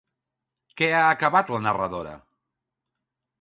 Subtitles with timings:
[0.79, 2.15] Què ha acabat la narradora?